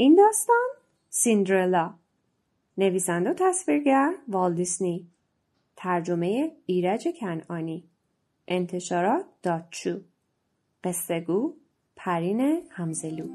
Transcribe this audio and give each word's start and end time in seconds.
این 0.00 0.14
داستان 0.14 0.66
سیندرلا 1.08 1.94
نویسنده 2.78 3.30
و 3.30 3.34
تصویرگر 3.34 4.14
والدیسنی 4.28 5.06
ترجمه 5.76 6.52
ایرج 6.66 7.08
کنعانی 7.20 7.84
انتشارات 8.48 9.24
داتچو 9.42 10.00
قصه 10.84 11.20
گو 11.20 11.54
پرین 11.96 12.62
همزلو 12.70 13.28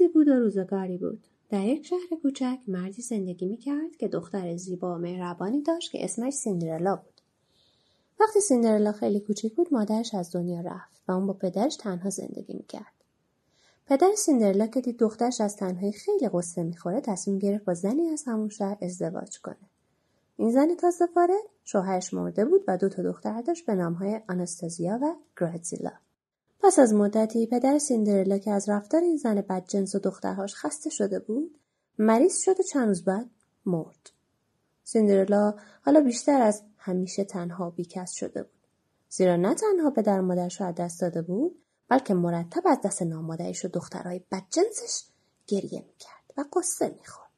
روزی 0.00 0.12
بود 0.12 0.28
و 0.28 0.32
روزگاری 0.32 0.98
بود. 0.98 1.26
در 1.50 1.64
یک 1.64 1.86
شهر 1.86 2.20
کوچک 2.22 2.58
مردی 2.68 3.02
زندگی 3.02 3.46
می‌کرد 3.46 3.96
که 3.96 4.08
دختر 4.08 4.56
زیبا 4.56 4.94
و 4.94 4.98
مهربانی 4.98 5.62
داشت 5.62 5.92
که 5.92 6.04
اسمش 6.04 6.32
سیندرلا 6.32 6.96
بود. 6.96 7.20
وقتی 8.20 8.40
سیندرلا 8.40 8.92
خیلی 8.92 9.20
کوچیک 9.20 9.54
بود 9.54 9.68
مادرش 9.72 10.14
از 10.14 10.32
دنیا 10.32 10.60
رفت 10.60 11.02
و 11.08 11.12
اون 11.12 11.26
با 11.26 11.32
پدرش 11.32 11.76
تنها 11.76 12.10
زندگی 12.10 12.54
می‌کرد. 12.54 12.92
پدر 13.86 14.12
سیندرلا 14.16 14.66
که 14.66 14.80
دید 14.80 14.98
دخترش 14.98 15.40
از 15.40 15.56
تنهایی 15.56 15.92
خیلی 15.92 16.28
قصه 16.28 16.62
می‌خوره 16.62 17.00
تصمیم 17.00 17.38
گرفت 17.38 17.64
با 17.64 17.74
زنی 17.74 18.08
از 18.08 18.24
همون 18.26 18.48
شهر 18.48 18.78
ازدواج 18.82 19.38
کنه. 19.38 19.70
این 20.36 20.50
زن 20.50 20.74
تازه 20.74 21.08
وارد 21.16 21.44
شوهرش 21.64 22.14
مرده 22.14 22.44
بود 22.44 22.64
و 22.68 22.78
دو 22.78 22.88
تا 22.88 23.02
دختر 23.02 23.42
داشت 23.42 23.66
به 23.66 23.74
نامهای 23.74 24.20
آناستازیا 24.28 24.98
و 25.02 25.14
گراتزیلا 25.40 25.92
پس 26.62 26.78
از 26.78 26.94
مدتی 26.94 27.46
پدر 27.46 27.78
سیندرلا 27.78 28.38
که 28.38 28.50
از 28.50 28.68
رفتار 28.68 29.02
این 29.02 29.16
زن 29.16 29.40
بدجنس 29.40 29.94
و 29.94 29.98
دخترهاش 29.98 30.54
خسته 30.54 30.90
شده 30.90 31.18
بود 31.18 31.58
مریض 31.98 32.38
شد 32.38 32.60
و 32.60 32.62
چند 32.62 32.88
روز 32.88 33.04
بعد 33.04 33.30
مرد. 33.66 34.10
سیندرلا 34.84 35.54
حالا 35.82 36.00
بیشتر 36.00 36.42
از 36.42 36.62
همیشه 36.76 37.24
تنها 37.24 37.70
بیکس 37.70 38.10
شده 38.10 38.42
بود. 38.42 38.66
زیرا 39.08 39.36
نه 39.36 39.54
تنها 39.54 39.90
پدر 39.90 40.20
مادرش 40.20 40.60
رو 40.60 40.66
از 40.66 40.74
دست 40.74 41.00
داده 41.00 41.22
بود 41.22 41.62
بلکه 41.88 42.14
مرتب 42.14 42.62
از 42.64 42.78
دست 42.84 43.02
نامادریش 43.02 43.64
و 43.64 43.68
دخترهای 43.68 44.20
بدجنسش 44.32 45.04
گریه 45.46 45.84
می‌کرد 45.86 46.34
و 46.36 46.44
قصه 46.52 46.88
می‌خورد. 46.98 47.30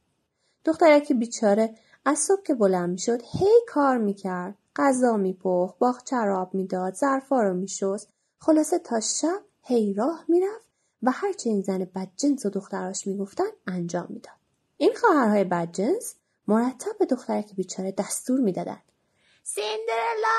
دخترکی 0.64 1.14
بیچاره 1.14 1.74
از 2.04 2.18
صبح 2.18 2.42
که 2.42 2.54
بلند 2.54 2.90
می‌شد 2.90 3.22
هی 3.32 3.60
کار 3.68 3.98
می‌کرد 3.98 4.54
غذا 4.76 5.16
میپخت 5.16 5.78
باغ 5.78 6.04
چراب 6.04 6.54
می‌داد 6.54 6.94
ظرفا 6.94 7.42
رو 7.42 7.54
میشست. 7.54 8.08
خلاصه 8.44 8.78
تا 8.78 9.00
شب 9.00 9.42
هی 9.62 9.94
راه 9.94 10.24
می‌رفت 10.28 10.68
و 11.02 11.10
هرچه 11.10 11.50
این 11.50 11.62
زن 11.62 11.84
بدجنس 11.84 12.46
و 12.46 12.50
دختراش 12.50 13.06
می‌گفتن 13.06 13.44
انجام 13.66 14.06
می‌داد. 14.08 14.34
این 14.76 14.94
خواهرهای 15.00 15.44
بدجنس 15.44 16.16
مرتب 16.48 16.98
به 16.98 17.06
دخترک 17.06 17.54
بیچاره 17.54 17.92
دستور 17.92 18.40
می‌دادند. 18.40 18.82
سیندرلا! 19.42 20.38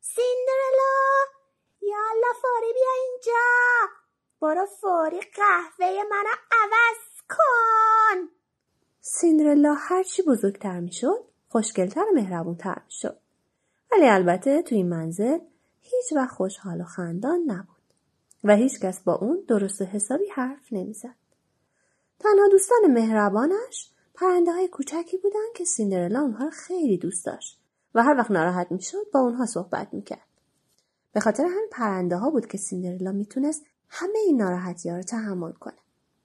سیندرلا! 0.00 0.94
یالا 1.82 2.32
فوری 2.42 2.72
بیا 2.72 2.92
اینجا! 3.04 3.92
برو 4.40 4.66
فوری 4.66 5.20
قهوه 5.20 6.02
منو 6.10 6.34
عوض 6.52 7.22
کن! 7.28 8.28
سیندرلا 9.00 9.74
هرچی 9.74 10.22
بزرگتر 10.22 10.80
می‌شد 10.80 11.24
خوشگلتر 11.48 12.00
و 12.00 12.14
مهربونتر 12.14 12.82
می‌شد. 12.84 13.18
ولی 13.92 14.06
البته 14.06 14.62
تو 14.62 14.74
این 14.74 14.88
منزل 14.88 15.38
هیچ 15.90 16.12
وقت 16.12 16.34
خوشحال 16.34 16.80
و 16.80 16.84
خندان 16.84 17.40
نبود 17.46 17.82
و 18.44 18.56
هیچ 18.56 18.80
کس 18.80 19.00
با 19.00 19.14
اون 19.14 19.44
درست 19.48 19.82
حسابی 19.82 20.28
حرف 20.34 20.72
نمی‌زد. 20.72 21.14
تنها 22.18 22.48
دوستان 22.50 22.86
مهربانش 22.88 23.90
پرنده 24.14 24.52
های 24.52 24.68
کوچکی 24.68 25.16
بودن 25.16 25.52
که 25.54 25.64
سیندرلا 25.64 26.20
اونها 26.20 26.44
رو 26.44 26.50
خیلی 26.50 26.98
دوست 26.98 27.26
داشت 27.26 27.60
و 27.94 28.02
هر 28.02 28.16
وقت 28.18 28.30
ناراحت 28.30 28.72
می‌شد 28.72 29.10
با 29.12 29.20
اونها 29.20 29.46
صحبت 29.46 29.88
می‌کرد. 29.94 30.28
به 31.12 31.20
خاطر 31.20 31.44
همین 31.44 31.68
پرنده 31.70 32.16
ها 32.16 32.30
بود 32.30 32.46
که 32.46 32.58
سیندرلا 32.58 33.12
می‌تونست 33.12 33.64
همه 33.88 34.18
این 34.26 34.36
ناراحتی 34.42 34.90
ها 34.90 34.96
رو 34.96 35.02
تحمل 35.02 35.52
کنه. 35.52 35.78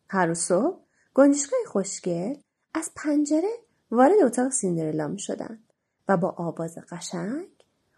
هر 0.10 0.26
روز 0.26 0.38
صبح 0.38 0.80
گنجشکای 1.14 1.66
خوشگل 1.66 2.36
از 2.74 2.92
پنجره 2.96 3.54
وارد 3.92 4.24
اتاق 4.24 4.50
سیندرلا 4.50 5.08
می‌شدن 5.08 5.60
و 6.08 6.18
با 6.18 6.30
آواز 6.38 6.78
قشنگ 6.92 7.50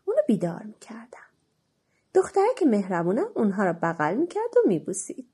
اونو 0.05 0.19
بیدار 0.27 0.63
می‌کردن. 0.63 1.07
دختره 1.13 1.22
که 2.57 2.65
مهربونم 2.65 3.27
اونها 3.35 3.65
را 3.65 3.73
بغل 3.73 4.15
می‌کرد 4.15 4.57
و 4.57 4.67
میبوسید. 4.67 5.29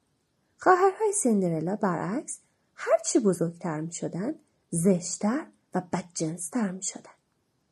خواهرهای 0.58 1.12
سیندرلا 1.12 1.76
برعکس 1.76 2.40
هرچی 2.76 3.20
بزرگتر 3.20 3.80
می‌شدن 3.80 4.36
زشتر 4.70 5.46
و 5.74 5.82
بدجنستر 5.94 6.72
می‌شدن. 6.72 7.12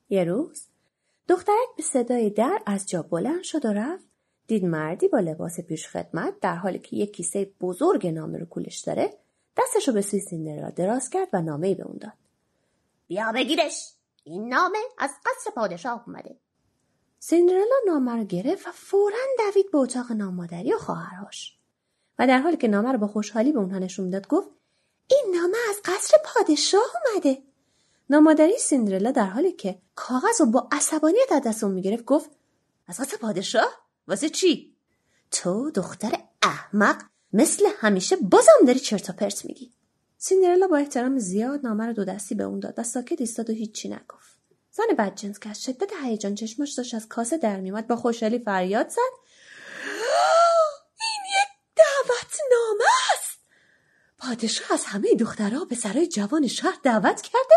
یه 0.10 0.24
روز 0.24 0.68
دخترک 1.28 1.68
به 1.78 1.84
صدای 1.84 2.30
در 2.30 2.60
از 2.66 2.90
جا 2.90 3.02
بلند 3.02 3.44
شد 3.44 3.66
و 3.66 3.74
رفت 3.74 4.06
دید 4.48 4.66
مردی 4.66 5.08
با 5.08 5.20
لباس 5.20 5.60
پیش 5.60 5.88
خدمت 5.88 6.40
در 6.40 6.56
حالی 6.56 6.80
که 6.80 6.96
یک 6.96 7.14
کیسه 7.14 7.52
بزرگ 7.62 8.08
نامه 8.08 8.38
رو 8.38 8.46
کولش 8.46 8.80
داره 8.80 9.14
دستشو 9.58 9.92
به 9.92 10.02
سوی 10.02 10.20
سیندرلا 10.20 10.70
دراز 10.70 11.10
کرد 11.10 11.28
و 11.34 11.42
نامه 11.42 11.68
ای 11.68 11.76
به 11.76 11.84
اون 11.84 11.98
داد. 11.98 12.14
بیا 13.08 13.32
بگیرش 13.32 13.94
این 14.24 14.50
نامه 14.50 14.78
از 14.98 15.10
قصر 15.26 15.52
پادشاه 15.56 16.04
اومده 16.08 16.36
سیندرلا 17.20 17.76
نامه 17.88 18.16
رو 18.16 18.24
گرفت 18.24 18.68
و 18.68 18.72
فورا 18.72 19.18
دوید 19.38 19.72
به 19.72 19.78
اتاق 19.78 20.12
نامادری 20.12 20.74
و 20.74 20.78
خواهرهاش. 20.78 21.58
و 22.20 22.28
در 22.28 22.40
حالی 22.40 22.58
که 22.58 22.68
نامه 22.68 22.92
رو 22.92 22.98
با 22.98 23.08
خوشحالی 23.08 23.52
به 23.52 23.60
اونها 23.60 23.80
نشون 23.80 24.10
داد 24.10 24.28
گفت 24.28 24.50
این 25.08 25.36
نامه 25.36 25.58
از 25.70 25.76
قصر 25.86 26.18
پادشاه 26.26 26.84
اومده. 27.06 27.44
نامادری 28.10 28.58
سیندرلا 28.58 29.12
در 29.12 29.26
حالی 29.26 29.52
که 29.52 29.82
کاغذ 29.96 30.42
رو 30.42 30.46
با 30.46 30.68
عصبانیت 30.72 31.32
از 31.32 31.42
دست 31.42 31.64
اون 31.64 31.74
می‌گرفت 31.74 32.06
گفت 32.06 32.30
از 32.88 33.00
قصر 33.00 33.18
پادشاه؟ 33.18 33.88
واسه 34.08 34.30
چی؟ 34.30 34.76
تو 35.32 35.72
دختر 35.72 36.12
احمق 36.42 37.04
مثل 37.34 37.66
همیشه 37.78 38.16
بازم 38.16 38.66
داری 38.68 38.80
چرت 38.80 39.10
و 39.10 39.14
پرت 39.14 39.46
میگی. 39.46 39.74
سیندرلا 40.18 40.68
با 40.68 40.78
احترام 40.78 41.20
زیاد 41.20 41.60
نامه 41.64 41.86
رو 41.86 41.94
دو 41.94 42.06
دستی 42.06 42.36
به 42.36 42.44
اون 42.44 42.60
داد 42.60 42.74
و 42.78 42.84
ساکت 42.84 43.22
ایستاد 43.22 43.50
و 43.50 43.54
هیچی 43.54 43.90
نگفت. 43.90 44.37
زن 44.78 44.96
بدجنس 44.98 45.40
که 45.40 45.50
از 45.50 45.64
شدت 45.64 45.90
هیجان 46.04 46.36
چشماش 46.36 46.74
داشت 46.74 46.94
از 46.94 47.08
کاسه 47.08 47.38
در 47.38 47.60
میومد 47.60 47.88
با 47.88 47.96
خوشحالی 47.96 48.40
فریاد 48.40 48.90
زد. 48.90 49.00
این 51.02 51.22
یک 51.26 51.50
دعوت 51.76 52.38
نامه 52.52 52.84
است! 53.14 53.40
پادشاه 54.18 54.74
از 54.74 54.86
همه 54.86 55.16
دخترها 55.20 55.66
به 55.66 55.76
سرای 55.76 56.08
جوان 56.08 56.48
شهر 56.48 56.78
دعوت 56.84 57.22
کرده 57.22 57.56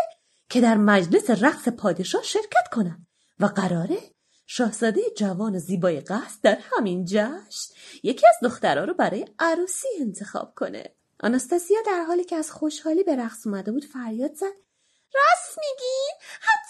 که 0.49 0.61
در 0.61 0.77
مجلس 0.77 1.31
رقص 1.31 1.69
پادشاه 1.69 2.23
شرکت 2.23 2.69
کنند. 2.73 3.07
و 3.41 3.47
قراره 3.47 3.99
شاهزاده 4.47 5.01
جوان 5.17 5.57
و 5.57 5.59
زیبای 5.59 6.01
قصد 6.01 6.41
در 6.43 6.59
همین 6.73 7.05
جشن 7.05 7.75
یکی 8.03 8.27
از 8.29 8.37
دخترها 8.43 8.85
رو 8.85 8.95
برای 8.95 9.27
عروسی 9.39 9.89
انتخاب 10.01 10.55
کنه. 10.55 10.95
آناستاسیا 11.21 11.79
در 11.87 12.03
حالی 12.03 12.25
که 12.25 12.37
از 12.37 12.51
خوشحالی 12.51 13.05
به 13.05 13.17
رقص 13.17 13.47
اومده 13.47 13.73
بود 13.73 13.85
فریاد 13.85 14.35
زد. 14.35 14.53
راست 15.15 15.59
میگین؟ 15.59 16.13
حتما 16.41 16.70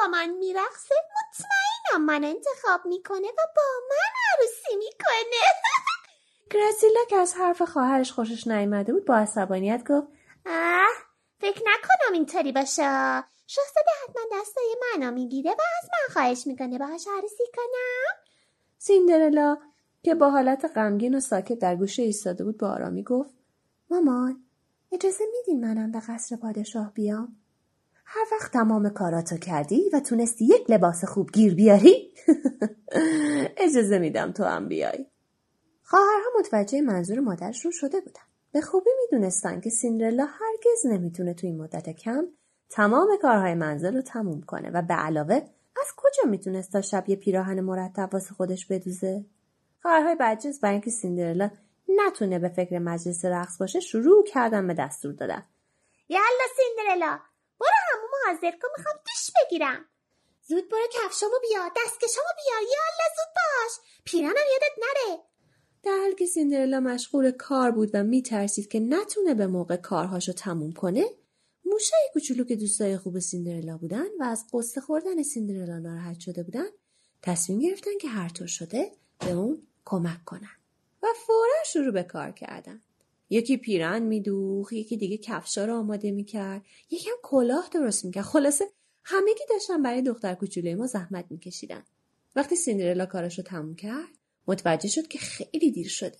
با 0.00 0.08
من 0.08 0.30
میرقصه؟ 0.30 0.94
مطمئنم 0.94 2.04
من 2.04 2.24
انتخاب 2.24 2.86
می‌کنه 2.86 3.28
و 3.28 3.40
با 3.56 3.62
من 3.90 4.12
عروسی 4.32 4.76
می‌کنه. 4.76 5.42
گراسیلا 6.50 7.00
که 7.10 7.16
از 7.16 7.34
حرف 7.34 7.62
خواهرش 7.62 8.12
خوشش 8.12 8.46
نیامده 8.46 8.92
بود 8.92 9.04
با 9.04 9.16
عصبانیت 9.16 9.84
گفت 9.88 10.08
اه 10.46 10.88
فکر 11.40 11.60
نکنم 11.60 12.12
اینطوری 12.12 12.52
باشه. 12.52 12.82
شاهزاده 13.46 13.90
حتما 14.02 14.22
دستای 14.40 14.76
منو 14.82 15.10
می‌گیره 15.10 15.50
و 15.50 15.62
از 15.82 15.90
من 15.92 16.14
خواهش 16.14 16.46
می‌کنه 16.46 16.78
باهاش 16.78 17.06
عروسی 17.18 17.44
کنم. 17.56 18.24
سیندرلا 18.78 19.58
که 20.02 20.14
با 20.14 20.30
حالت 20.30 20.64
غمگین 20.74 21.14
و 21.14 21.20
ساکت 21.20 21.58
در 21.58 21.76
گوشه 21.76 22.02
ایستاده 22.02 22.44
بود 22.44 22.58
با 22.58 22.68
آرامی 22.68 23.02
گفت 23.02 23.34
مامان 23.90 24.44
اجازه 24.92 25.24
میدین 25.32 25.66
منم 25.66 25.92
به 25.92 26.00
قصر 26.00 26.36
پادشاه 26.36 26.92
بیام؟ 26.92 27.36
هر 28.12 28.26
وقت 28.32 28.52
تمام 28.52 28.88
کاراتو 28.88 29.36
کردی 29.36 29.90
و 29.92 30.00
تونستی 30.00 30.44
یک 30.44 30.70
لباس 30.70 31.04
خوب 31.04 31.30
گیر 31.32 31.54
بیاری 31.54 32.14
اجازه 33.66 33.98
میدم 33.98 34.32
تو 34.32 34.44
هم 34.44 34.68
بیای. 34.68 35.06
خواهرها 35.82 36.30
متوجه 36.38 36.80
منظور 36.80 37.20
مادرشون 37.20 37.72
شده 37.74 38.00
بودن. 38.00 38.20
به 38.52 38.60
خوبی 38.60 38.90
می‌دونستن 39.02 39.60
که 39.60 39.70
سیندرلا 39.70 40.24
هرگز 40.24 40.86
نمی‌تونه 40.86 41.34
تو 41.34 41.46
این 41.46 41.62
مدت 41.62 41.90
کم 41.90 42.24
تمام 42.70 43.08
کارهای 43.22 43.54
منزل 43.54 43.96
رو 43.96 44.02
تموم 44.02 44.42
کنه 44.42 44.70
و 44.70 44.82
به 44.82 44.94
علاوه 44.94 45.34
از 45.80 45.86
کجا 45.96 46.30
می‌تونست 46.30 46.72
تا 46.72 46.80
شب 46.80 47.04
یه 47.08 47.16
پیراهن 47.16 47.60
مرتب 47.60 48.10
واسه 48.12 48.34
خودش 48.34 48.66
بدوزه؟ 48.66 49.24
خواهرهای 49.82 50.16
بدجنس 50.20 50.60
برای 50.60 50.72
اینکه 50.72 50.90
سیندرلا 50.90 51.50
نتونه 51.88 52.38
به 52.38 52.48
فکر 52.48 52.78
مجلس 52.78 53.24
رقص 53.24 53.58
باشه 53.58 53.80
شروع 53.80 54.24
کردن 54.24 54.66
به 54.66 54.74
دستور 54.74 55.12
دادن. 55.12 55.46
یالا 56.08 56.46
سیندرلا 56.56 57.18
حاضر 58.26 58.50
کن 58.50 58.68
می‌خوام 58.78 58.96
دوش 59.06 59.30
بگیرم. 59.36 59.84
زود 60.48 60.68
برو 60.68 60.86
کفشامو 60.92 61.34
بیار 61.48 61.70
دستکشامو 61.76 62.32
بیار 62.36 62.62
یالا 62.62 63.06
زود 63.16 63.34
باش. 63.34 63.72
پیرانم 64.04 64.34
یادت 64.52 64.74
نره. 64.78 65.18
در 65.82 65.98
حالی 66.00 66.14
که 66.14 66.26
سیندرلا 66.26 66.80
مشغول 66.80 67.30
کار 67.30 67.70
بود 67.70 67.90
و 67.94 68.02
میترسید 68.02 68.68
که 68.68 68.80
نتونه 68.80 69.34
به 69.34 69.46
موقع 69.46 69.76
کارهاشو 69.76 70.32
تموم 70.32 70.72
کنه 70.72 71.04
موشه 71.64 71.96
کوچولو 72.12 72.44
که 72.44 72.56
دوستای 72.56 72.98
خوب 72.98 73.18
سیندرلا 73.18 73.76
بودن 73.76 74.06
و 74.20 74.22
از 74.22 74.46
قصه 74.52 74.80
خوردن 74.80 75.22
سیندرلا 75.22 75.78
ناراحت 75.78 76.20
شده 76.20 76.42
بودن 76.42 76.68
تصمیم 77.22 77.58
گرفتن 77.58 77.98
که 78.00 78.08
هر 78.08 78.28
طور 78.28 78.46
شده 78.46 78.92
به 79.18 79.30
اون 79.30 79.62
کمک 79.84 80.24
کنن 80.24 80.56
و 81.02 81.06
فورا 81.26 81.64
شروع 81.66 81.92
به 81.92 82.02
کار 82.02 82.30
کردن. 82.30 82.82
یکی 83.30 83.56
پیرن 83.56 84.02
میدوخ 84.02 84.72
یکی 84.72 84.96
دیگه 84.96 85.16
کفشا 85.16 85.64
رو 85.64 85.76
آماده 85.76 86.10
می‌کرد. 86.10 86.62
یکم 86.90 87.10
کلاه 87.22 87.68
درست 87.72 88.04
می‌کرد. 88.04 88.24
خلاصه 88.24 88.64
همگی 89.04 89.44
داشتن 89.50 89.82
برای 89.82 90.02
دختر 90.02 90.34
کوچولوی 90.34 90.74
ما 90.74 90.86
زحمت 90.86 91.26
میکشیدن. 91.30 91.84
وقتی 92.36 92.56
سیندرلا 92.56 93.06
کارش 93.06 93.38
رو 93.38 93.44
تموم 93.44 93.74
کرد 93.76 94.18
متوجه 94.46 94.88
شد 94.88 95.08
که 95.08 95.18
خیلی 95.18 95.70
دیر 95.70 95.88
شده 95.88 96.18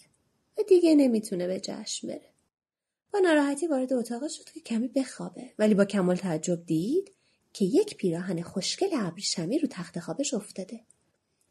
و 0.59 0.63
دیگه 0.69 0.95
نمی‌تونه 0.95 1.47
به 1.47 1.61
جشن 1.61 2.09
بره. 2.09 2.31
با 3.13 3.19
ناراحتی 3.19 3.67
وارد 3.67 3.93
اتاق 3.93 4.29
شد 4.29 4.45
که 4.45 4.61
کمی 4.61 4.89
بخوابه. 4.89 5.51
ولی 5.59 5.75
با 5.75 5.85
کمال 5.85 6.17
تعجب 6.17 6.67
دید 6.67 7.13
که 7.53 7.65
یک 7.65 7.97
پیراهن 7.97 8.43
خوشگل 8.43 8.89
ابریشمی 8.93 9.59
رو 9.59 9.69
تخت 9.71 10.01
خوابش 10.01 10.35
افتاده. 10.35 10.81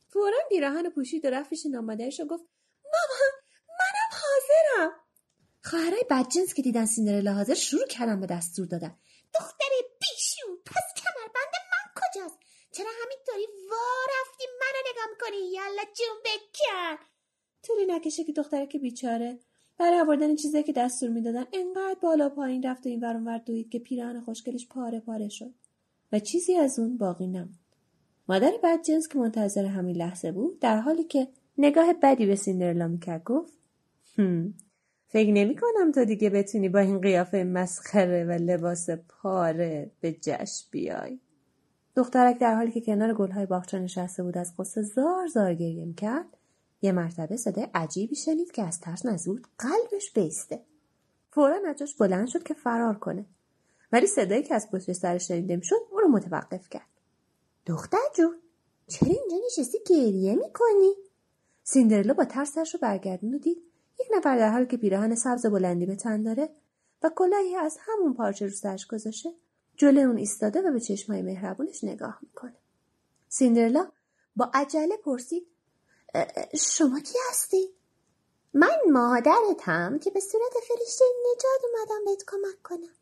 فورا 0.08 0.38
پیراهن 0.50 0.90
پوشید 0.90 1.26
و 1.26 1.30
رفت 1.30 1.50
پیش 1.50 1.66
نامادرش 1.66 2.20
و 2.20 2.26
گفت 2.26 2.44
مامان 2.84 3.32
منم 3.70 4.22
حاضرم. 4.22 4.92
خواهرای 5.64 6.06
بدجنس 6.10 6.54
که 6.54 6.62
دیدن 6.62 6.86
سیندرلا 6.86 7.34
حاضر 7.34 7.54
شروع 7.54 7.88
کردن 7.88 8.20
به 8.20 8.28
دستور 8.28 8.66
دادن. 8.66 8.96
دختر 9.34 9.70
بیشو 10.00 10.48
پس 10.66 10.84
کمربند 10.96 11.54
من 11.72 12.02
کجاست؟ 12.02 12.40
چرا 12.72 12.88
همینطوری 13.04 13.46
وا 13.70 14.06
رفتی 14.20 14.44
منو 14.60 14.92
نگاه 14.92 15.06
می‌کنی؟ 15.12 15.52
یالا 15.52 15.84
جون 15.98 16.18
بکن. 16.26 17.04
طولی 17.64 17.86
نکشه 17.86 18.24
که 18.24 18.34
دختره 18.34 18.68
که 18.68 18.80
بیچاره. 18.80 19.40
برای 19.78 20.00
آوردن 20.00 20.36
چیزایی 20.36 20.64
که 20.64 20.74
دستور 20.74 21.10
می‌دادن 21.10 21.46
انقدر 21.54 22.00
بالا 22.02 22.30
پایین 22.30 22.64
رفت 22.64 22.86
و 22.86 22.90
این 22.90 23.00
ور 23.00 23.38
دوید 23.38 23.70
که 23.70 23.80
پیراهن 23.80 24.22
خوشگلش 24.22 24.68
پاره 24.68 25.00
پاره 25.00 25.30
شد. 25.30 25.54
و 26.12 26.20
چیزی 26.20 26.56
از 26.56 26.80
اون 26.80 26.98
باقی 26.98 27.28
نموند. 27.28 27.60
مادر 28.30 28.52
بدجنس 28.64 29.08
که 29.08 29.18
منتظر 29.18 29.66
همین 29.66 29.96
لحظه 29.96 30.32
بود 30.32 30.60
در 30.60 30.80
حالی 30.80 31.04
که 31.04 31.28
نگاه 31.58 31.94
بدی 31.94 32.26
به 32.26 32.36
سیندرلا 32.36 32.88
می‌کرد 32.88 33.24
گفت 33.24 33.54
هم. 34.18 34.54
فکر 35.12 35.32
نمی 35.32 35.56
کنم 35.56 35.92
تو 35.92 36.06
دیگه 36.06 36.30
بتونی 36.30 36.70
با 36.70 36.80
این 36.80 37.02
قیافه 37.02 37.44
مسخره 37.44 38.24
و 38.24 38.32
لباس 38.32 38.90
پاره 38.90 39.92
به 40.02 40.14
جشن 40.14 40.68
بیای. 40.72 41.20
دخترک 41.96 42.40
در 42.40 42.56
حالی 42.56 42.72
که 42.72 42.82
کنار 42.82 43.14
گلهای 43.14 43.46
باغچه 43.46 43.80
نشسته 43.80 44.24
بود 44.24 44.38
از 44.38 44.54
قصه 44.58 44.82
زار 44.82 45.28
زار 45.28 45.54
گریه 45.54 45.86
می‌کرد 45.86 46.38
یه 46.82 46.92
مرتبه 46.92 47.38
صدای 47.38 47.68
عجیبی 47.74 48.16
شنید 48.16 48.52
که 48.52 48.64
از 48.64 48.80
ترس 48.80 49.06
نزود 49.06 49.48
قلبش 49.60 50.12
بیسته. 50.14 50.62
فورا 51.32 51.60
نجاش 51.66 51.96
بلند 51.96 52.28
شد 52.28 52.44
که 52.44 52.54
فرار 52.54 52.98
کنه. 52.98 53.26
ولی 53.92 54.08
صدایی 54.08 54.44
که 54.44 54.56
از 54.56 54.72
پشت 54.72 54.92
سرش 54.92 55.28
شنیده 55.28 55.56
می‌شد 55.56 55.76
او 55.92 56.00
رو 56.00 56.08
متوقف 56.08 56.70
کرد. 56.70 56.90
دختر 57.66 57.98
جون 58.16 58.36
چرا 58.88 59.10
اینجا 59.10 59.46
نشستی 59.46 59.78
گریه 59.90 60.36
می‌کنی؟ 60.36 60.94
سیندرلا 61.64 62.14
با 62.14 62.26
ترس 62.26 62.54
سرش 62.54 62.74
رو 62.74 62.80
برگردون 62.80 63.34
و 63.34 63.38
دید 63.38 63.69
یک 64.00 64.08
نفر 64.18 64.38
در 64.38 64.52
حالی 64.52 64.66
که 64.66 64.78
پیراهن 64.78 65.16
سبز 65.16 65.46
بلندی 65.46 65.86
به 65.86 65.96
تن 65.96 66.24
داره 66.24 66.50
و 67.04 67.12
کلاهی 67.16 67.56
از 67.56 67.78
همون 67.82 68.14
پارچه 68.14 68.46
رو 68.46 68.52
سرش 68.52 68.88
گذاشته 68.88 69.30
جلوی 69.78 70.04
اون 70.04 70.18
ایستاده 70.18 70.62
و 70.62 70.72
به 70.72 70.80
چشمای 70.80 71.22
مهربونش 71.22 71.84
نگاه 71.84 72.20
می‌کنه. 72.22 72.56
سیندرلا 73.30 73.92
با 74.36 74.52
عجله 74.54 74.98
پرسید 74.98 75.48
شما 76.56 77.00
کی 77.00 77.18
هستی؟ 77.30 77.70
من 78.54 78.78
مادرتم 78.92 80.00
که 80.00 80.12
به 80.12 80.20
صورت 80.20 80.54
فرشته 80.68 81.06
نجات 81.32 81.62
اومدم 81.64 82.06
بهت 82.06 82.24
کمک 82.28 82.62
کنم. 82.64 82.96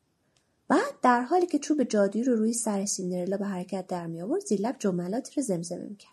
بعد 0.67 0.99
در 1.01 1.21
حالی 1.21 1.45
که 1.45 1.59
چوب 1.59 1.83
جادویی 1.83 2.23
رو 2.23 2.35
روی 2.35 2.53
سر 2.53 2.85
سیندرلا 2.85 3.37
به 3.37 3.45
حرکت 3.45 3.87
در 3.87 4.07
می 4.07 4.21
آورد 4.21 4.45
زیر 4.45 4.61
لب 4.61 4.75
جملاتی 4.79 5.35
رو 5.35 5.43
زمزمه 5.43 5.85
می‌کرد. 5.85 6.11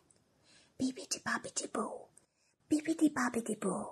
بیبیدی 0.77 1.21
بابیدی 1.27 1.67
بو. 1.75 1.91
بیبیدی 2.69 3.09
بابیدی 3.09 3.57
بو. 3.57 3.85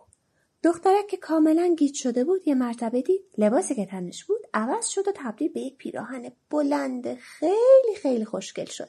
دخترک 0.63 1.07
که 1.07 1.17
کاملا 1.17 1.75
گیج 1.79 1.95
شده 1.95 2.25
بود 2.25 2.49
یه 2.49 2.55
مرتبه 2.55 3.03
دید 3.03 3.25
لباسی 3.39 3.75
که 3.75 3.87
تنش 3.87 4.25
بود 4.25 4.41
عوض 4.55 4.87
شد 4.87 5.09
و 5.09 5.13
تبدیل 5.15 5.53
به 5.53 5.61
یک 5.61 5.77
پیراهن 5.77 6.33
بلند 6.51 7.15
خیلی 7.15 7.95
خیلی 8.03 8.25
خوشگل 8.25 8.65
شد 8.65 8.89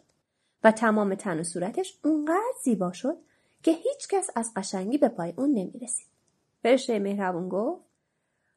و 0.64 0.72
تمام 0.72 1.16
تن 1.16 1.40
و 1.40 1.44
صورتش 1.44 2.00
اونقدر 2.04 2.54
زیبا 2.64 2.92
شد 2.92 3.18
که 3.64 3.72
هیچ 3.72 4.08
کس 4.10 4.30
از 4.36 4.52
قشنگی 4.56 4.98
به 4.98 5.08
پای 5.08 5.34
اون 5.38 5.50
نمی‌رسید. 5.50 6.08
فرشته 6.64 7.00
مهربون 7.00 7.50
گفت 7.50 7.84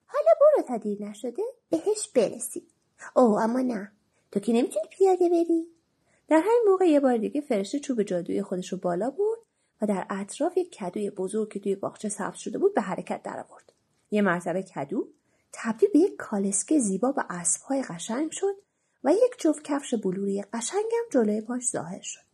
حالا 0.06 0.30
برو 0.40 0.62
تا 0.68 0.76
دیر 0.76 1.02
نشده 1.02 1.42
بهش 1.70 2.08
برسی. 2.14 2.66
او 3.16 3.38
اما 3.38 3.60
نه 3.60 3.92
تو 4.32 4.40
که 4.40 4.52
نمی‌تونی 4.52 4.86
پیاده 4.90 5.28
بری؟ 5.28 5.66
در 6.28 6.38
همین 6.38 6.62
موقع 6.66 6.84
یه 6.84 7.00
بار 7.00 7.16
دیگه 7.16 7.40
فرشته 7.40 7.78
چوب 7.78 8.02
جادویی 8.02 8.42
خودش 8.42 8.72
رو 8.72 8.78
بالا 8.78 9.10
برد 9.10 9.35
و 9.82 9.86
در 9.86 10.06
اطراف 10.10 10.56
یک 10.56 10.76
کدوی 10.76 11.10
بزرگ 11.10 11.52
که 11.52 11.60
توی 11.60 11.74
باغچه 11.74 12.08
سبز 12.08 12.38
شده 12.38 12.58
بود 12.58 12.74
به 12.74 12.80
حرکت 12.80 13.22
درآورد. 13.22 13.72
یه 14.10 14.22
مرتبه 14.22 14.62
کدو 14.62 15.08
تبدیل 15.52 15.88
به 15.92 15.98
یک 15.98 16.16
کالسکه 16.16 16.78
زیبا 16.78 17.12
با 17.12 17.24
اسبهای 17.30 17.82
قشنگ 17.82 18.30
شد 18.30 18.54
و 19.04 19.12
یک 19.12 19.34
جفت 19.38 19.64
کفش 19.64 19.94
بلوری 19.94 20.42
قشنگم 20.42 21.06
جلوی 21.12 21.40
پاش 21.40 21.68
ظاهر 21.68 22.00
شد. 22.02 22.26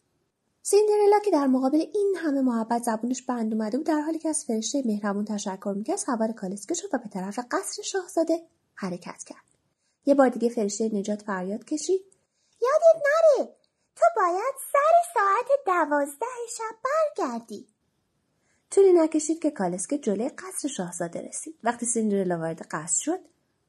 سیندرلا 0.63 1.19
که 1.25 1.31
در 1.31 1.47
مقابل 1.47 1.85
این 1.95 2.15
همه 2.19 2.41
محبت 2.41 2.83
زبونش 2.83 3.23
بند 3.23 3.53
اومده 3.53 3.79
بود 3.79 3.87
در 3.87 4.01
حالی 4.01 4.19
که 4.19 4.29
از 4.29 4.45
فرشته 4.45 4.83
مهربون 4.87 5.25
تشکر 5.25 5.75
می‌کرد 5.77 5.97
سوار 5.97 6.33
کالسکه 6.33 6.75
شد 6.75 6.89
و 6.93 6.99
به 6.99 7.09
طرف 7.09 7.39
قصر 7.51 7.83
شاهزاده 7.83 8.43
حرکت 8.75 9.25
کرد 9.27 9.45
یه 10.07 10.15
بار 10.15 10.29
دیگه 10.29 10.49
فرشته 10.49 10.89
نجات 10.89 11.23
فریاد 11.23 11.65
کشید 11.65 12.01
یادت 12.63 13.03
نره 13.05 13.55
تو 14.03 14.21
باید 14.21 14.55
سر 14.73 15.15
ساعت 15.15 15.61
دوازده 15.67 16.27
شب 16.59 16.77
برگردی. 16.85 17.69
طولی 18.71 18.93
نکشید 18.93 19.43
که 19.43 19.51
کالسکه 19.51 19.99
جلوی 19.99 20.29
قصر 20.29 20.69
شاهزاده 20.69 21.29
رسید. 21.29 21.59
وقتی 21.63 21.87
سیندرلا 21.87 22.39
وارد 22.39 22.63
قصر 22.71 23.03
شد 23.03 23.19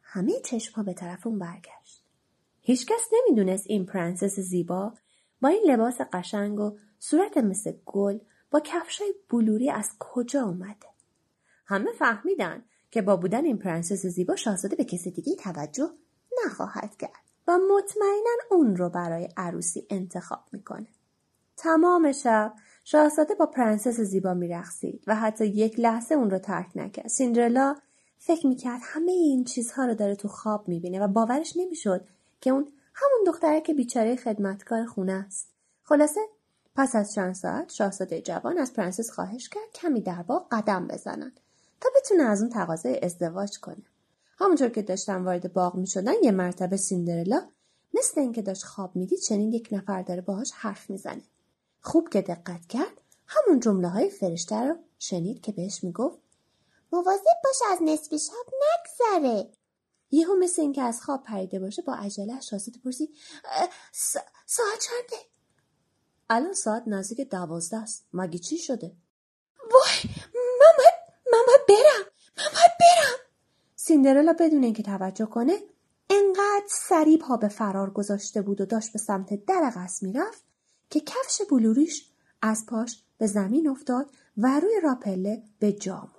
همه 0.02 0.40
چشمها 0.40 0.84
به 0.84 0.94
طرف 0.94 1.28
اون 1.28 1.40
برگشت. 1.40 2.04
هیچکس 2.62 3.10
نمی‌دونست 3.14 3.66
این 3.68 3.86
پرنسس 3.86 4.40
زیبا 4.40 4.94
با 5.42 5.50
این 5.50 5.72
لباس 5.72 6.02
قشنگ 6.14 6.60
و 6.60 6.78
صورت 7.00 7.38
مثل 7.38 7.74
گل 7.86 8.20
با 8.52 8.60
کفشای 8.60 9.14
بلوری 9.30 9.70
از 9.70 9.90
کجا 10.00 10.44
اومده. 10.44 10.88
همه 11.66 11.92
فهمیدن 11.92 12.66
که 12.92 13.02
با 13.02 13.16
بودن 13.16 13.46
این 13.46 13.58
پرنسس 13.58 14.06
زیبا 14.06 14.36
شاهزاده 14.36 14.76
به 14.76 14.86
کسی 14.86 15.12
دیگه 15.12 15.36
توجه 15.36 15.90
نخواهد 16.46 16.98
کرد. 16.98 17.33
و 17.48 17.58
مطمئنا 17.58 18.38
اون 18.52 18.76
رو 18.76 18.90
برای 18.90 19.30
عروسی 19.38 19.88
انتخاب 19.90 20.44
می‌کنه. 20.52 20.88
تمام 21.58 22.12
شب 22.12 22.54
شاهزاده 22.84 23.36
با 23.36 23.46
پرنسس 23.46 24.00
زیبا 24.00 24.34
میرقصید 24.34 25.04
و 25.08 25.16
حتی 25.16 25.46
یک 25.46 25.80
لحظه 25.80 26.16
اون 26.16 26.30
رو 26.30 26.40
ترک 26.40 26.72
نکرد. 26.76 27.08
سیندرلا 27.08 27.76
فکر 28.18 28.48
می‌کرد 28.48 28.82
همه 28.84 29.12
این 29.12 29.44
چیزها 29.44 29.86
رو 29.86 29.96
داره 29.96 30.16
تو 30.16 30.28
خواب 30.28 30.68
می‌بینه 30.68 31.00
و 31.00 31.08
باورش 31.08 31.58
نمی‌شد 31.58 32.08
که 32.42 32.50
اون 32.50 32.72
همون 32.94 33.24
دختره 33.28 33.62
که 33.62 33.74
بیچاره 33.74 34.16
خدمتکار 34.16 34.86
خونه 34.86 35.14
است. 35.14 35.50
خلاصه 35.84 36.22
پس 36.76 36.96
از 36.96 37.14
چند 37.14 37.36
ساعت 37.36 37.72
شاهزاده 37.72 38.22
جوان 38.22 38.58
از 38.58 38.74
پرنسس 38.74 39.12
خواهش 39.12 39.50
کرد 39.50 39.72
کمی 39.74 40.02
در 40.02 40.24
باغ 40.24 40.48
قدم 40.52 40.88
بزنن 40.88 41.32
تا 41.82 41.90
بتونه 41.96 42.24
از 42.24 42.42
اون 42.42 42.50
تقاضای 42.50 43.00
ازدواج 43.04 43.60
کنه. 43.60 43.84
همونطور 44.38 44.70
که 44.70 44.82
داشتن 44.82 45.24
وارد 45.24 45.54
باغ 45.54 45.76
می 45.76 45.88
شدن 45.88 46.14
یه 46.24 46.32
مرتبه 46.32 46.78
سیندرلا 46.78 47.50
مثل 47.94 48.22
اینکه 48.22 48.42
داشت 48.42 48.64
خواب 48.64 48.96
می‌دید 48.96 49.20
چنین 49.20 49.54
یک 49.54 49.70
نفر 49.72 50.02
داره 50.02 50.22
باهاش 50.22 50.52
حرف 50.52 50.90
می‌زنه. 50.90 51.22
خوب 51.82 52.10
که 52.10 52.22
دقت 52.22 52.66
کرد 52.70 53.02
همون 53.28 53.60
جمله 53.60 53.88
های 53.88 54.10
فرشته 54.10 54.56
رو 54.56 54.76
شنید 55.00 55.42
که 55.42 55.52
بهش 55.52 55.84
می‌گفت 55.84 56.20
مواظب 56.92 57.24
باش 57.44 57.72
از 57.72 57.80
نصف 57.82 58.16
شب 58.16 58.54
نگذره. 58.64 59.52
یهو 60.12 60.36
مثل 60.36 60.62
اینکه 60.62 60.82
از 60.82 61.02
خواب 61.02 61.24
پریده 61.24 61.60
باشه 61.60 61.82
با 61.82 61.94
عجله 61.94 62.42
شاهزاده 62.42 62.80
پرسی 62.80 63.10
ساعت 64.46 64.80
چنده؟ 64.80 65.24
الان 66.30 66.54
ساعت 66.54 66.84
نزدیک 66.88 67.30
دوازده 67.30 67.78
است. 67.78 68.06
مگه 68.14 68.40
چی 68.40 68.58
شده؟ 68.58 68.96
وای 69.60 70.14
من 70.34 70.78
باید 70.78 70.94
من 71.34 71.40
باید 71.48 71.66
برم 71.68 72.12
من 72.38 72.44
باید 72.54 72.72
برم. 72.80 73.33
سیندرلا 73.86 74.34
بدون 74.40 74.64
اینکه 74.64 74.84
توجه 74.84 75.26
کنه 75.26 75.54
انقدر 76.10 76.66
سریع 76.68 77.18
پا 77.18 77.38
به 77.38 77.48
فرار 77.48 77.90
گذاشته 77.90 78.42
بود 78.42 78.62
و 78.62 78.66
داشت 78.66 78.94
به 78.94 79.00
سمت 79.00 79.46
در 79.46 79.72
قصر 79.76 80.08
می‌رفت 80.08 80.44
که 80.90 81.00
کفش 81.00 81.42
بلوریش 81.52 82.12
از 82.42 82.66
پاش 82.66 83.04
به 83.18 83.28
زمین 83.28 83.70
افتاد 83.70 84.12
و 84.38 84.60
روی 84.60 84.80
راه‌پله 84.84 85.44
به 85.60 85.74
جا 85.74 86.10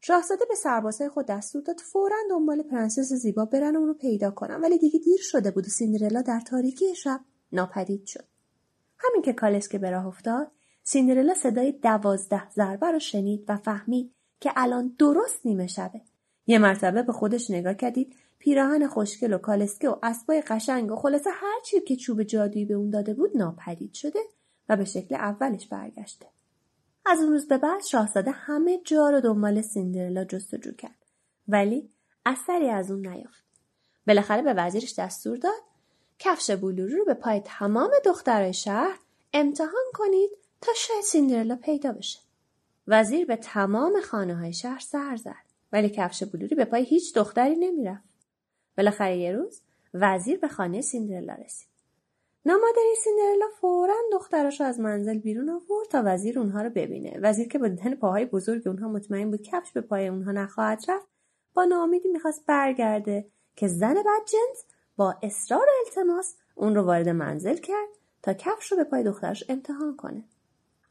شاهزاده 0.00 0.44
به 0.48 0.54
سربازهای 0.54 1.10
خود 1.10 1.26
دستور 1.26 1.62
داد 1.62 1.78
فورا 1.78 2.16
دنبال 2.30 2.62
پرنسس 2.62 3.12
زیبا 3.12 3.44
برن 3.44 3.76
و 3.76 3.78
اونو 3.78 3.94
پیدا 3.94 4.30
کنن 4.30 4.60
ولی 4.60 4.78
دیگه 4.78 4.98
دیر 4.98 5.20
شده 5.20 5.50
بود 5.50 5.66
و 5.66 5.70
سیندرلا 5.70 6.22
در 6.22 6.40
تاریکی 6.40 6.94
شب 6.94 7.20
ناپدید 7.52 8.06
شد. 8.06 8.24
همین 8.98 9.22
که 9.22 9.32
کالسکه 9.32 9.78
به 9.78 9.90
راه 9.90 10.06
افتاد 10.06 10.50
سیندرلا 10.82 11.34
صدای 11.34 11.72
دوازده 11.72 12.50
ضربه 12.50 12.90
رو 12.90 12.98
شنید 12.98 13.44
و 13.48 13.56
فهمید 13.56 14.14
که 14.40 14.52
الان 14.56 14.96
درست 14.98 15.46
نیمه 15.46 15.66
شبه. 15.66 16.00
یه 16.50 16.58
مرتبه 16.58 17.02
به 17.02 17.12
خودش 17.12 17.50
نگاه 17.50 17.74
کردید 17.74 18.16
پیراهن 18.38 18.86
خوشگل 18.86 19.32
و 19.32 19.38
کالسکه 19.38 19.88
و 19.88 19.96
اسبای 20.02 20.42
قشنگ 20.42 20.92
و 20.92 20.96
خلاصه 20.96 21.30
هر 21.30 21.60
چی 21.64 21.80
که 21.80 21.96
چوب 21.96 22.22
جادویی 22.22 22.64
به 22.64 22.74
اون 22.74 22.90
داده 22.90 23.14
بود 23.14 23.36
ناپدید 23.36 23.94
شده 23.94 24.18
و 24.68 24.76
به 24.76 24.84
شکل 24.84 25.14
اولش 25.14 25.66
برگشته. 25.66 26.26
از 27.06 27.18
اون 27.18 27.32
روز 27.32 27.48
به 27.48 27.58
بعد 27.58 27.82
شاهزاده 27.82 28.30
همه 28.30 28.78
جا 28.84 29.10
رو 29.10 29.20
دنبال 29.20 29.60
سیندرلا 29.60 30.24
جستجو 30.24 30.72
کرد 30.72 31.04
ولی 31.48 31.90
اثری 32.26 32.68
از 32.68 32.90
اون 32.90 33.06
نیافت. 33.06 33.44
بالاخره 34.06 34.42
به 34.42 34.54
وزیرش 34.54 34.98
دستور 34.98 35.36
داد 35.36 35.62
کفش 36.18 36.50
بلوری 36.50 36.96
رو 36.96 37.04
به 37.04 37.14
پای 37.14 37.40
تمام 37.44 37.90
دخترای 38.04 38.54
شهر 38.54 38.98
امتحان 39.32 39.84
کنید 39.94 40.30
تا 40.60 40.72
شاید 40.76 41.04
سیندرلا 41.04 41.56
پیدا 41.56 41.92
بشه. 41.92 42.18
وزیر 42.86 43.26
به 43.26 43.36
تمام 43.36 44.00
خانه 44.00 44.36
های 44.36 44.52
شهر 44.52 44.78
سر 44.78 45.16
زد. 45.16 45.47
ولی 45.72 45.88
کفش 45.88 46.24
بلوری 46.24 46.54
به 46.54 46.64
پای 46.64 46.84
هیچ 46.84 47.14
دختری 47.14 47.56
نمی‌رفت. 47.56 48.08
بالاخره 48.76 49.16
یه 49.16 49.32
روز 49.32 49.62
وزیر 49.94 50.38
به 50.38 50.48
خانه 50.48 50.80
سیندرلا 50.80 51.34
رسید. 51.34 51.68
نامادری 52.44 52.94
سیندرلا 53.04 53.46
فورا 53.60 53.94
دختراشو 54.12 54.64
از 54.64 54.80
منزل 54.80 55.18
بیرون 55.18 55.48
آورد 55.48 55.88
تا 55.90 56.02
وزیر 56.04 56.38
اونها 56.38 56.62
رو 56.62 56.70
ببینه. 56.70 57.18
وزیر 57.22 57.48
که 57.48 57.58
با 57.58 57.68
دیدن 57.68 57.94
پاهای 57.94 58.24
بزرگ 58.24 58.68
اونها 58.68 58.88
مطمئن 58.88 59.30
بود 59.30 59.42
کفش 59.42 59.72
به 59.72 59.80
پای 59.80 60.08
اونها 60.08 60.32
نخواهد 60.32 60.84
رفت 60.88 61.08
با 61.54 61.64
ناامیدی 61.64 62.08
می‌خواست 62.08 62.46
برگرده 62.46 63.26
که 63.56 63.68
زن 63.68 63.94
بدجنس 63.94 64.64
با 64.96 65.14
اصرار 65.22 65.62
و 65.62 65.86
التماس 65.86 66.36
اون 66.54 66.74
رو 66.74 66.82
وارد 66.82 67.08
منزل 67.08 67.56
کرد 67.56 67.88
تا 68.22 68.32
کفش 68.32 68.72
رو 68.72 68.76
به 68.76 68.84
پای 68.84 69.02
دخترش 69.02 69.44
امتحان 69.48 69.96
کنه. 69.96 70.24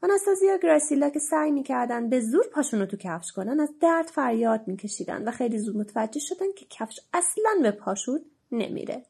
آناستازیا 0.02 0.56
گراسیلا 0.56 1.10
که 1.10 1.18
سعی 1.18 1.50
می‌کردن 1.50 2.08
به 2.08 2.20
زور 2.20 2.44
پاشون 2.52 2.80
رو 2.80 2.86
تو 2.86 2.96
کفش 2.96 3.32
کنن 3.32 3.60
از 3.60 3.78
درد 3.80 4.06
فریاد 4.06 4.68
میکشیدن 4.68 5.28
و 5.28 5.30
خیلی 5.30 5.58
زود 5.58 5.76
متوجه 5.76 6.20
شدن 6.20 6.52
که 6.56 6.66
کفش 6.70 7.00
اصلا 7.12 7.50
به 7.62 7.70
پاشون 7.70 8.20
نمیره. 8.52 9.06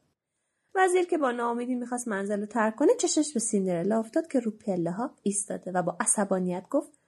وزیر 0.75 1.05
که 1.05 1.17
با 1.17 1.31
ناامیدی 1.31 1.75
می‌خواست 1.75 2.07
منزل 2.07 2.39
رو 2.39 2.45
ترک 2.45 2.75
کنه 2.75 2.93
چشش 2.93 3.33
به 3.33 3.39
سیندرلا 3.39 3.99
افتاد 3.99 4.27
که 4.27 4.39
رو 4.39 4.51
پله 4.51 4.91
ها 4.91 5.11
ایستاده 5.23 5.71
و 5.71 5.81
با 5.81 5.97
عصبانیت 5.99 6.69
گفت 6.69 6.99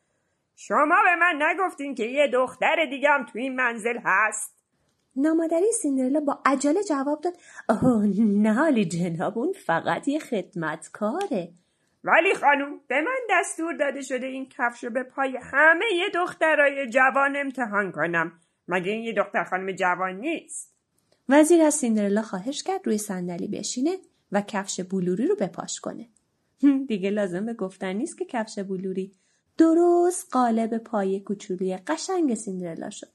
شما 0.56 0.96
به 1.04 1.16
من 1.20 1.42
نگفتین 1.42 1.96
که 1.96 2.04
یه 2.04 2.28
دختر 2.34 2.86
دیگم 2.90 3.26
تو 3.32 3.40
این 3.40 3.56
منزل 3.56 4.00
هست. 4.04 4.62
نامادری 5.16 5.72
سیندرلا 5.82 6.20
با 6.20 6.40
عجله 6.46 6.84
جواب 6.84 7.22
داد 7.22 7.34
اوه 7.70 8.06
نه 8.18 8.86
جناب 8.86 9.38
اون 9.38 9.54
فقط 9.54 10.08
یه 10.08 10.20
خدمتکاره. 10.20 11.54
ولی 12.03 12.34
خانوم 12.34 12.79
به 12.88 13.01
من 13.01 13.20
دستور 13.29 13.74
داده 13.74 14.01
شده 14.01 14.25
این 14.25 14.50
کفش 14.50 14.84
رو 14.84 14.89
به 14.89 15.03
پای 15.03 15.38
همه 15.41 15.86
یه 15.96 16.10
دخترای 16.13 16.89
جوان 16.89 17.36
امتحان 17.36 17.91
کنم. 17.91 18.31
مگه 18.67 18.91
این 18.91 19.03
یه 19.03 19.13
دختر 19.13 19.43
خانم 19.43 19.72
جوان 19.72 20.15
نیست؟ 20.15 20.74
وزیر 21.29 21.62
از 21.62 21.74
سیندرلا 21.74 22.22
خواهش 22.22 22.63
کرد 22.63 22.88
روی 22.88 22.98
صندلی 22.98 23.48
بشینه 23.48 23.98
و 24.31 24.41
کفش 24.41 24.79
بلوری 24.79 25.27
رو 25.27 25.36
بپاش 25.36 25.79
کنه. 25.79 26.10
دیگه 26.88 27.10
لازم 27.10 27.46
به 27.46 27.53
گفتن 27.53 27.93
نیست 27.93 28.17
که 28.17 28.25
کفش 28.25 28.60
بلوری 28.60 29.12
درست 29.58 30.27
قالب 30.31 30.77
پای 30.77 31.20
کوچولوی 31.20 31.78
قشنگ 31.77 32.36
سیندرلا 32.36 32.89
شد. 32.89 33.08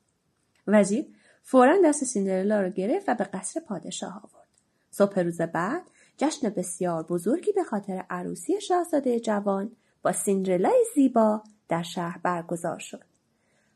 وزیر 0.67 1.07
فورا 1.43 1.77
دست 1.85 2.05
سیندرلا 2.05 2.63
رو 2.63 2.71
گرفت 2.71 3.09
و 3.09 3.15
به 3.15 3.25
قصر 3.25 3.61
پادشاه 3.61 4.17
آورد. 4.17 4.49
صبح 4.91 5.21
روز 5.21 5.41
بعد 5.41 5.83
جشن 6.17 6.49
بسیار 6.49 7.03
بزرگی 7.03 7.53
به 7.53 7.65
خاطر 7.65 8.05
عروسی 8.11 8.61
شاهزاده 8.61 9.21
جوان 9.21 9.73
با 10.03 10.13
سیندرلای 10.13 10.85
زیبا 10.95 11.43
در 11.69 11.83
شهر 11.83 12.19
برگزار 12.23 12.79
شد. 12.79 13.05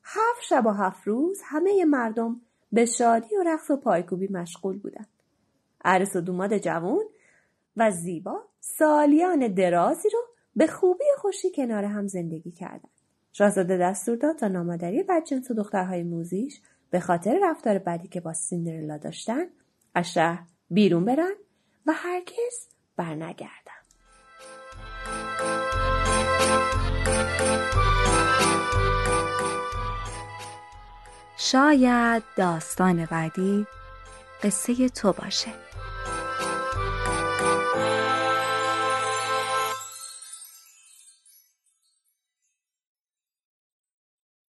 هفت 0.04 0.42
شب 0.48 0.66
و 0.66 0.70
هفت 0.70 1.06
روز 1.06 1.40
همه 1.44 1.84
مردم 1.84 2.40
به 2.72 2.84
شادی 2.84 3.36
و 3.36 3.42
رقص 3.42 3.70
و 3.70 3.76
پایکوبی 3.76 4.28
مشغول 4.28 4.78
بودند. 4.78 5.08
عروس 5.84 6.16
و 6.16 6.20
دوماد 6.20 6.58
جوان 6.58 7.04
و 7.76 7.90
زیبا 7.90 8.44
سالیان 8.60 9.48
درازی 9.48 10.08
رو 10.12 10.18
به 10.56 10.66
خوبی 10.66 11.04
خوشی 11.18 11.50
کنار 11.50 11.84
هم 11.84 12.06
زندگی 12.06 12.50
کردند. 12.50 12.90
شاهزاده 13.32 13.76
دستور 13.76 14.16
داد 14.16 14.36
تا 14.36 14.48
نامادری 14.48 15.02
بدجنس 15.02 15.50
و 15.50 15.54
دخترهای 15.54 16.02
موزیش 16.02 16.60
به 16.90 17.00
خاطر 17.00 17.38
رفتار 17.42 17.78
بدی 17.78 18.08
که 18.08 18.20
با 18.20 18.32
سیندرلا 18.32 18.98
داشتن 18.98 19.44
از 19.94 20.12
شهر 20.12 20.46
بیرون 20.70 21.04
برن 21.04 21.32
و 21.86 21.92
هرگز 21.92 22.68
برنگردن 22.96 23.80
شاید 31.38 32.22
داستان 32.36 33.06
بعدی 33.06 33.66
قصه 34.42 34.88
تو 34.88 35.12
باشه. 35.12 35.69